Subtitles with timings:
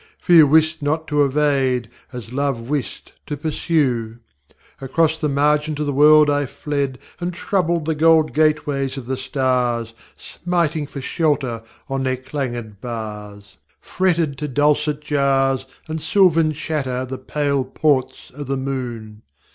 [0.17, 4.17] Fear wist not to evade, as Love wist to pursue.
[4.81, 9.15] Across the margent of the world I fled, And troubled the gold gateways of the
[9.15, 17.05] stars, Smiting for shelter on their clang├©d bars; Fretted to dulcet jars And silvern chatter
[17.05, 19.21] the pale ports oŌĆÖ the moon.